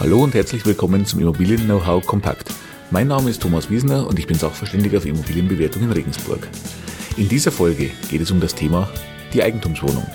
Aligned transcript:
Hallo 0.00 0.22
und 0.22 0.32
herzlich 0.32 0.64
willkommen 0.64 1.04
zum 1.06 1.18
Immobilien 1.18 1.64
Know-how 1.64 2.06
Kompakt. 2.06 2.54
Mein 2.92 3.08
Name 3.08 3.30
ist 3.30 3.42
Thomas 3.42 3.68
Wiesner 3.68 4.06
und 4.06 4.16
ich 4.16 4.28
bin 4.28 4.38
Sachverständiger 4.38 5.00
für 5.00 5.08
Immobilienbewertung 5.08 5.82
in 5.82 5.90
Regensburg. 5.90 6.46
In 7.16 7.28
dieser 7.28 7.50
Folge 7.50 7.90
geht 8.08 8.20
es 8.20 8.30
um 8.30 8.38
das 8.38 8.54
Thema 8.54 8.88
die 9.34 9.42
Eigentumswohnung. 9.42 10.06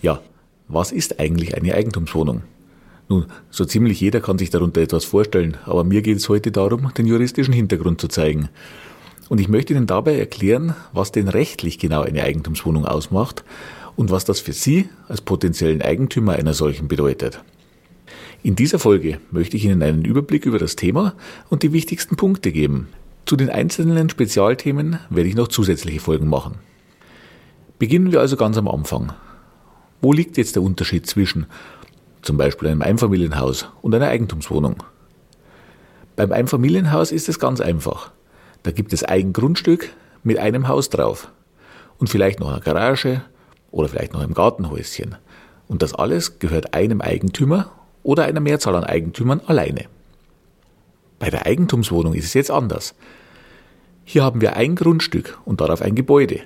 Ja, 0.00 0.22
was 0.68 0.92
ist 0.92 1.20
eigentlich 1.20 1.54
eine 1.58 1.74
Eigentumswohnung? 1.74 2.42
Nun, 3.08 3.26
so 3.50 3.64
ziemlich 3.64 4.00
jeder 4.00 4.20
kann 4.20 4.38
sich 4.38 4.50
darunter 4.50 4.82
etwas 4.82 5.04
vorstellen, 5.06 5.56
aber 5.64 5.82
mir 5.82 6.02
geht 6.02 6.18
es 6.18 6.28
heute 6.28 6.52
darum, 6.52 6.92
den 6.96 7.06
juristischen 7.06 7.54
Hintergrund 7.54 8.00
zu 8.00 8.08
zeigen. 8.08 8.50
Und 9.30 9.40
ich 9.40 9.48
möchte 9.48 9.72
Ihnen 9.72 9.86
dabei 9.86 10.18
erklären, 10.18 10.74
was 10.92 11.12
denn 11.12 11.28
rechtlich 11.28 11.78
genau 11.78 12.02
eine 12.02 12.22
Eigentumswohnung 12.22 12.84
ausmacht 12.84 13.44
und 13.96 14.10
was 14.10 14.24
das 14.24 14.40
für 14.40 14.52
Sie 14.52 14.88
als 15.08 15.22
potenziellen 15.22 15.82
Eigentümer 15.82 16.34
einer 16.34 16.54
solchen 16.54 16.88
bedeutet. 16.88 17.42
In 18.42 18.56
dieser 18.56 18.78
Folge 18.78 19.18
möchte 19.30 19.56
ich 19.56 19.64
Ihnen 19.64 19.82
einen 19.82 20.04
Überblick 20.04 20.46
über 20.46 20.58
das 20.58 20.76
Thema 20.76 21.14
und 21.48 21.62
die 21.62 21.72
wichtigsten 21.72 22.16
Punkte 22.16 22.52
geben. 22.52 22.88
Zu 23.26 23.36
den 23.36 23.50
einzelnen 23.50 24.08
Spezialthemen 24.08 24.98
werde 25.10 25.28
ich 25.28 25.34
noch 25.34 25.48
zusätzliche 25.48 26.00
Folgen 26.00 26.28
machen. 26.28 26.56
Beginnen 27.78 28.12
wir 28.12 28.20
also 28.20 28.36
ganz 28.36 28.56
am 28.56 28.68
Anfang. 28.68 29.12
Wo 30.00 30.12
liegt 30.12 30.36
jetzt 30.36 30.56
der 30.56 30.62
Unterschied 30.62 31.06
zwischen 31.06 31.46
zum 32.28 32.36
Beispiel 32.36 32.68
einem 32.68 32.82
Einfamilienhaus 32.82 33.68
und 33.80 33.94
einer 33.94 34.08
Eigentumswohnung. 34.08 34.82
Beim 36.14 36.30
Einfamilienhaus 36.30 37.10
ist 37.10 37.26
es 37.26 37.38
ganz 37.38 37.58
einfach. 37.58 38.10
Da 38.64 38.70
gibt 38.70 38.92
es 38.92 39.02
ein 39.02 39.32
Grundstück 39.32 39.88
mit 40.24 40.38
einem 40.38 40.68
Haus 40.68 40.90
drauf 40.90 41.32
und 41.96 42.08
vielleicht 42.08 42.38
noch 42.38 42.52
eine 42.52 42.60
Garage 42.60 43.22
oder 43.70 43.88
vielleicht 43.88 44.12
noch 44.12 44.20
ein 44.20 44.34
Gartenhäuschen. 44.34 45.16
Und 45.68 45.80
das 45.80 45.94
alles 45.94 46.38
gehört 46.38 46.74
einem 46.74 47.00
Eigentümer 47.00 47.72
oder 48.02 48.26
einer 48.26 48.40
Mehrzahl 48.40 48.76
an 48.76 48.84
Eigentümern 48.84 49.40
alleine. 49.46 49.86
Bei 51.18 51.30
der 51.30 51.46
Eigentumswohnung 51.46 52.12
ist 52.12 52.26
es 52.26 52.34
jetzt 52.34 52.50
anders. 52.50 52.94
Hier 54.04 54.22
haben 54.22 54.42
wir 54.42 54.54
ein 54.54 54.76
Grundstück 54.76 55.38
und 55.46 55.62
darauf 55.62 55.80
ein 55.80 55.94
Gebäude. 55.94 56.42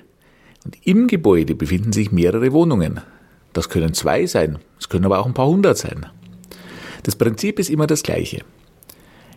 Und 0.63 0.77
im 0.87 1.07
Gebäude 1.07 1.55
befinden 1.55 1.91
sich 1.91 2.09
mehrere 2.13 2.53
Wohnungen, 2.53 3.01
das 3.53 3.69
können 3.69 3.93
zwei 3.93 4.25
sein, 4.25 4.59
es 4.79 4.89
können 4.89 5.05
aber 5.05 5.19
auch 5.19 5.25
ein 5.25 5.33
paar 5.33 5.47
hundert 5.47 5.77
sein. 5.77 6.07
Das 7.03 7.15
Prinzip 7.15 7.59
ist 7.59 7.69
immer 7.69 7.87
das 7.87 8.03
gleiche. 8.03 8.41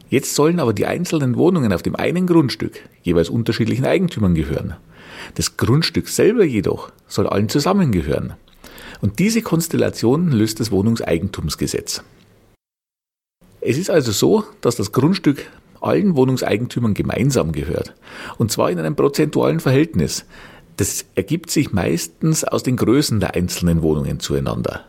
Jetzt 0.09 0.35
sollen 0.35 0.61
aber 0.61 0.73
die 0.73 0.87
einzelnen 0.87 1.37
Wohnungen 1.37 1.73
auf 1.73 1.83
dem 1.83 1.97
einen 1.97 2.27
Grundstück 2.27 2.81
jeweils 3.03 3.29
unterschiedlichen 3.29 3.85
Eigentümern 3.85 4.35
gehören. 4.35 4.77
Das 5.35 5.57
Grundstück 5.57 6.09
selber 6.09 6.45
jedoch 6.45 6.93
soll 7.09 7.27
allen 7.27 7.49
zusammengehören. 7.49 8.35
Und 9.01 9.19
diese 9.19 9.43
Konstellation 9.43 10.31
löst 10.31 10.61
das 10.61 10.71
Wohnungseigentumsgesetz. 10.71 12.03
Es 13.61 13.79
ist 13.79 13.91
also 13.91 14.13
so, 14.13 14.45
dass 14.61 14.77
das 14.77 14.93
Grundstück 14.93 15.47
allen 15.81 16.17
Wohnungseigentümern 16.17 16.95
gemeinsam 16.95 17.53
gehört. 17.53 17.95
Und 18.39 18.53
zwar 18.53 18.71
in 18.71 18.79
einem 18.79 18.97
prozentualen 18.97 19.61
Verhältnis. 19.61 20.25
Das 20.77 21.07
ergibt 21.15 21.51
sich 21.51 21.73
meistens 21.73 22.45
aus 22.45 22.63
den 22.63 22.77
Größen 22.77 23.21
der 23.21 23.35
einzelnen 23.35 23.83
Wohnungen 23.83 24.21
zueinander. 24.21 24.85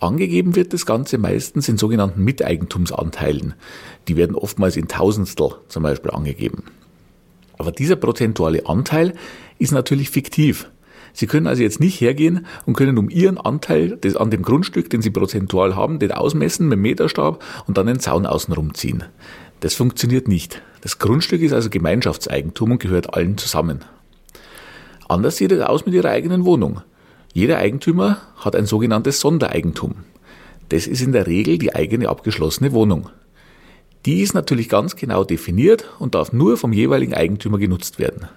Angegeben 0.00 0.56
wird 0.56 0.72
das 0.72 0.86
Ganze 0.86 1.18
meistens 1.18 1.68
in 1.68 1.76
sogenannten 1.76 2.24
Miteigentumsanteilen. 2.24 3.54
Die 4.08 4.16
werden 4.16 4.36
oftmals 4.36 4.76
in 4.76 4.88
Tausendstel 4.88 5.56
zum 5.68 5.82
Beispiel 5.82 6.10
angegeben. 6.10 6.64
Aber 7.58 7.72
dieser 7.72 7.96
prozentuale 7.96 8.66
Anteil 8.66 9.14
ist 9.58 9.72
natürlich 9.72 10.10
fiktiv. 10.10 10.70
Sie 11.12 11.26
können 11.26 11.46
also 11.46 11.62
jetzt 11.62 11.80
nicht 11.80 12.00
hergehen 12.00 12.46
und 12.64 12.76
können 12.76 12.96
um 12.96 13.10
Ihren 13.10 13.36
Anteil 13.36 13.96
des, 13.96 14.16
an 14.16 14.30
dem 14.30 14.42
Grundstück, 14.42 14.88
den 14.88 15.02
Sie 15.02 15.10
prozentual 15.10 15.74
haben, 15.76 15.98
den 15.98 16.12
ausmessen 16.12 16.68
mit 16.68 16.76
dem 16.76 16.82
Meterstab 16.82 17.42
und 17.66 17.76
dann 17.76 17.86
den 17.86 18.00
Zaun 18.00 18.26
außenrum 18.26 18.74
ziehen. 18.74 19.04
Das 19.60 19.74
funktioniert 19.74 20.28
nicht. 20.28 20.62
Das 20.80 20.98
Grundstück 20.98 21.42
ist 21.42 21.52
also 21.52 21.68
Gemeinschaftseigentum 21.68 22.72
und 22.72 22.78
gehört 22.80 23.12
allen 23.12 23.36
zusammen. 23.36 23.84
Anders 25.10 25.38
sieht 25.38 25.50
es 25.50 25.60
aus 25.60 25.86
mit 25.86 25.94
Ihrer 25.96 26.10
eigenen 26.10 26.44
Wohnung. 26.44 26.82
Jeder 27.32 27.58
Eigentümer 27.58 28.18
hat 28.36 28.54
ein 28.54 28.64
sogenanntes 28.64 29.18
Sondereigentum. 29.18 29.96
Das 30.68 30.86
ist 30.86 31.02
in 31.02 31.10
der 31.10 31.26
Regel 31.26 31.58
die 31.58 31.74
eigene 31.74 32.08
abgeschlossene 32.08 32.70
Wohnung. 32.70 33.10
Die 34.06 34.20
ist 34.20 34.34
natürlich 34.34 34.68
ganz 34.68 34.94
genau 34.94 35.24
definiert 35.24 35.90
und 35.98 36.14
darf 36.14 36.32
nur 36.32 36.56
vom 36.56 36.72
jeweiligen 36.72 37.12
Eigentümer 37.12 37.58
genutzt 37.58 37.98
werden. 37.98 38.28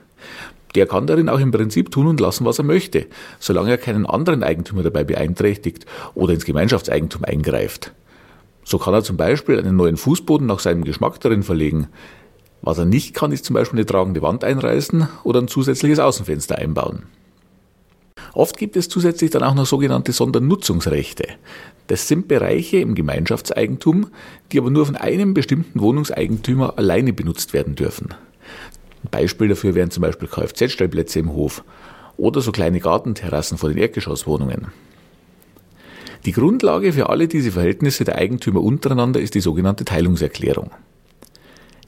Der 0.73 0.87
kann 0.87 1.05
darin 1.05 1.29
auch 1.29 1.39
im 1.39 1.51
Prinzip 1.51 1.91
tun 1.91 2.07
und 2.07 2.19
lassen, 2.19 2.43
was 2.43 2.57
er 2.57 2.65
möchte, 2.65 3.05
solange 3.37 3.69
er 3.69 3.77
keinen 3.77 4.07
anderen 4.07 4.41
Eigentümer 4.41 4.81
dabei 4.81 5.03
beeinträchtigt 5.03 5.85
oder 6.15 6.33
ins 6.33 6.43
Gemeinschaftseigentum 6.43 7.23
eingreift. 7.23 7.91
So 8.63 8.79
kann 8.79 8.95
er 8.95 9.03
zum 9.03 9.15
Beispiel 9.15 9.59
einen 9.59 9.75
neuen 9.75 9.97
Fußboden 9.97 10.47
nach 10.47 10.57
seinem 10.57 10.85
Geschmack 10.85 11.19
darin 11.19 11.43
verlegen, 11.43 11.89
was 12.63 12.77
er 12.77 12.85
nicht 12.85 13.13
kann, 13.13 13.33
ist 13.33 13.43
zum 13.43 13.55
Beispiel 13.55 13.79
eine 13.79 13.85
tragende 13.85 14.21
Wand 14.21 14.45
einreißen 14.45 15.09
oder 15.25 15.41
ein 15.41 15.49
zusätzliches 15.49 15.99
Außenfenster 15.99 16.57
einbauen. 16.57 17.03
Oft 18.33 18.57
gibt 18.57 18.77
es 18.77 18.87
zusätzlich 18.87 19.31
dann 19.31 19.43
auch 19.43 19.53
noch 19.53 19.65
sogenannte 19.65 20.13
Sondernutzungsrechte. 20.13 21.27
Das 21.87 22.07
sind 22.07 22.29
Bereiche 22.29 22.77
im 22.77 22.95
Gemeinschaftseigentum, 22.95 24.07
die 24.51 24.59
aber 24.59 24.71
nur 24.71 24.85
von 24.85 24.95
einem 24.95 25.33
bestimmten 25.33 25.81
Wohnungseigentümer 25.81 26.77
alleine 26.77 27.11
benutzt 27.11 27.53
werden 27.53 27.75
dürfen. 27.75 28.13
Ein 29.03 29.09
Beispiel 29.11 29.49
dafür 29.49 29.75
wären 29.75 29.91
zum 29.91 30.01
Beispiel 30.01 30.29
Kfz-Stellplätze 30.29 31.19
im 31.19 31.33
Hof 31.33 31.65
oder 32.15 32.39
so 32.39 32.53
kleine 32.53 32.79
Gartenterrassen 32.79 33.57
vor 33.57 33.69
den 33.69 33.77
Erdgeschosswohnungen. 33.77 34.67
Die 36.25 36.31
Grundlage 36.31 36.93
für 36.93 37.09
alle 37.09 37.27
diese 37.27 37.51
Verhältnisse 37.51 38.05
der 38.05 38.15
Eigentümer 38.15 38.61
untereinander 38.61 39.19
ist 39.19 39.35
die 39.35 39.41
sogenannte 39.41 39.83
Teilungserklärung. 39.83 40.71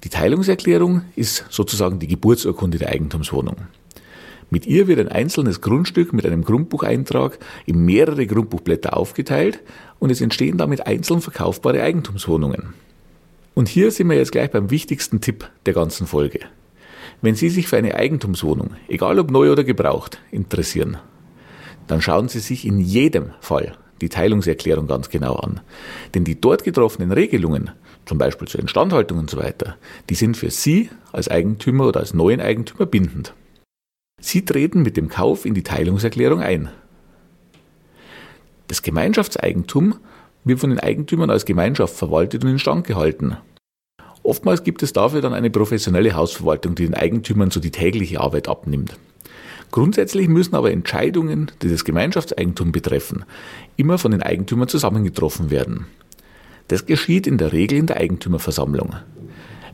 Die 0.05 0.09
Teilungserklärung 0.09 1.01
ist 1.15 1.45
sozusagen 1.49 1.97
die 1.97 2.07
Geburtsurkunde 2.07 2.77
der 2.77 2.89
Eigentumswohnung. 2.89 3.55
Mit 4.51 4.67
ihr 4.67 4.87
wird 4.87 4.99
ein 4.99 5.07
einzelnes 5.07 5.61
Grundstück 5.61 6.13
mit 6.13 6.27
einem 6.27 6.43
Grundbucheintrag 6.43 7.39
in 7.65 7.83
mehrere 7.83 8.27
Grundbuchblätter 8.27 8.95
aufgeteilt 8.95 9.61
und 9.97 10.11
es 10.11 10.21
entstehen 10.21 10.59
damit 10.59 10.85
einzeln 10.85 11.21
verkaufbare 11.21 11.81
Eigentumswohnungen. 11.81 12.75
Und 13.55 13.67
hier 13.67 13.89
sind 13.89 14.07
wir 14.07 14.15
jetzt 14.15 14.31
gleich 14.31 14.51
beim 14.51 14.69
wichtigsten 14.69 15.21
Tipp 15.21 15.49
der 15.65 15.73
ganzen 15.73 16.05
Folge. 16.05 16.41
Wenn 17.23 17.33
Sie 17.33 17.49
sich 17.49 17.67
für 17.67 17.77
eine 17.77 17.95
Eigentumswohnung, 17.95 18.75
egal 18.87 19.17
ob 19.17 19.31
neu 19.31 19.51
oder 19.51 19.63
gebraucht, 19.63 20.19
interessieren, 20.29 20.97
dann 21.87 22.03
schauen 22.03 22.27
Sie 22.27 22.41
sich 22.41 22.63
in 22.63 22.79
jedem 22.79 23.31
Fall 23.39 23.75
die 24.01 24.09
Teilungserklärung 24.09 24.85
ganz 24.85 25.09
genau 25.09 25.33
an. 25.35 25.61
Denn 26.13 26.25
die 26.25 26.39
dort 26.39 26.63
getroffenen 26.63 27.11
Regelungen 27.11 27.71
zum 28.05 28.17
Beispiel 28.17 28.47
zur 28.47 28.59
Instandhaltung 28.59 29.17
und 29.17 29.29
so 29.29 29.37
weiter, 29.37 29.77
die 30.09 30.15
sind 30.15 30.37
für 30.37 30.49
Sie 30.49 30.89
als 31.11 31.27
Eigentümer 31.27 31.87
oder 31.87 31.99
als 31.99 32.13
neuen 32.13 32.41
Eigentümer 32.41 32.85
bindend. 32.85 33.33
Sie 34.21 34.45
treten 34.45 34.81
mit 34.81 34.97
dem 34.97 35.09
Kauf 35.09 35.45
in 35.45 35.53
die 35.53 35.63
Teilungserklärung 35.63 36.41
ein. 36.41 36.69
Das 38.67 38.81
Gemeinschaftseigentum 38.81 39.95
wird 40.43 40.59
von 40.59 40.69
den 40.69 40.79
Eigentümern 40.79 41.29
als 41.29 41.45
Gemeinschaft 41.45 41.95
verwaltet 41.95 42.43
und 42.43 42.51
instand 42.51 42.87
gehalten. 42.87 43.37
Oftmals 44.23 44.63
gibt 44.63 44.81
es 44.81 44.93
dafür 44.93 45.21
dann 45.21 45.33
eine 45.33 45.51
professionelle 45.51 46.15
Hausverwaltung, 46.15 46.73
die 46.73 46.85
den 46.85 46.95
Eigentümern 46.95 47.51
so 47.51 47.59
die 47.59 47.71
tägliche 47.71 48.21
Arbeit 48.21 48.47
abnimmt. 48.47 48.97
Grundsätzlich 49.71 50.27
müssen 50.27 50.55
aber 50.55 50.71
Entscheidungen, 50.71 51.51
die 51.61 51.69
das 51.69 51.85
Gemeinschaftseigentum 51.85 52.71
betreffen, 52.71 53.25
immer 53.75 53.97
von 53.97 54.11
den 54.11 54.23
Eigentümern 54.23 54.67
zusammengetroffen 54.67 55.51
werden. 55.51 55.85
Das 56.67 56.85
geschieht 56.85 57.27
in 57.27 57.37
der 57.37 57.53
Regel 57.53 57.77
in 57.77 57.85
der 57.85 57.97
Eigentümerversammlung. 57.97 58.95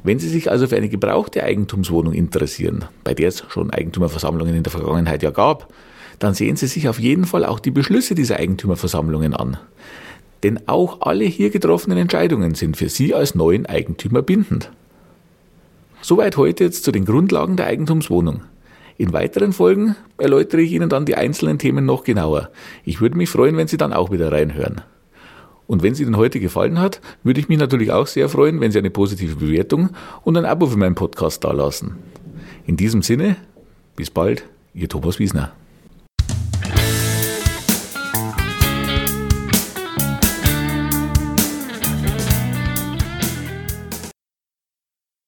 Wenn 0.03 0.19
Sie 0.19 0.29
sich 0.29 0.49
also 0.49 0.67
für 0.67 0.77
eine 0.77 0.89
gebrauchte 0.89 1.43
Eigentumswohnung 1.43 2.13
interessieren, 2.13 2.85
bei 3.03 3.13
der 3.13 3.29
es 3.29 3.43
schon 3.49 3.69
Eigentümerversammlungen 3.69 4.55
in 4.55 4.63
der 4.63 4.71
Vergangenheit 4.71 5.21
ja 5.21 5.29
gab, 5.29 5.71
dann 6.19 6.33
sehen 6.33 6.55
Sie 6.55 6.67
sich 6.67 6.89
auf 6.89 6.99
jeden 6.99 7.25
Fall 7.25 7.45
auch 7.45 7.59
die 7.59 7.71
Beschlüsse 7.71 8.15
dieser 8.15 8.37
Eigentümerversammlungen 8.37 9.33
an. 9.33 9.57
Denn 10.43 10.67
auch 10.67 11.01
alle 11.01 11.25
hier 11.25 11.51
getroffenen 11.51 11.97
Entscheidungen 11.97 12.55
sind 12.55 12.77
für 12.77 12.89
Sie 12.89 13.13
als 13.13 13.35
neuen 13.35 13.67
Eigentümer 13.67 14.21
bindend. 14.21 14.71
Soweit 16.01 16.35
heute 16.35 16.63
jetzt 16.63 16.83
zu 16.83 16.91
den 16.91 17.05
Grundlagen 17.05 17.57
der 17.57 17.67
Eigentumswohnung. 17.67 18.41
In 18.97 19.13
weiteren 19.13 19.53
Folgen 19.53 19.95
erläutere 20.17 20.61
ich 20.61 20.71
Ihnen 20.71 20.89
dann 20.89 21.05
die 21.05 21.15
einzelnen 21.15 21.59
Themen 21.59 21.85
noch 21.85 22.03
genauer. 22.03 22.49
Ich 22.85 23.01
würde 23.01 23.17
mich 23.17 23.29
freuen, 23.29 23.55
wenn 23.55 23.67
Sie 23.67 23.77
dann 23.77 23.93
auch 23.93 24.11
wieder 24.11 24.31
reinhören. 24.31 24.81
Und 25.71 25.83
wenn 25.83 25.93
es 25.93 26.01
Ihnen 26.01 26.17
heute 26.17 26.41
gefallen 26.41 26.79
hat, 26.79 26.99
würde 27.23 27.39
ich 27.39 27.47
mich 27.47 27.57
natürlich 27.57 27.93
auch 27.93 28.05
sehr 28.05 28.27
freuen, 28.27 28.59
wenn 28.59 28.73
Sie 28.73 28.77
eine 28.77 28.89
positive 28.89 29.37
Bewertung 29.37 29.91
und 30.21 30.35
ein 30.35 30.43
Abo 30.43 30.65
für 30.65 30.75
meinen 30.75 30.95
Podcast 30.95 31.45
dalassen. 31.45 31.95
In 32.67 32.75
diesem 32.75 33.01
Sinne, 33.01 33.37
bis 33.95 34.09
bald, 34.09 34.43
Ihr 34.73 34.89
Thomas 34.89 35.17
Wiesner. 35.17 35.53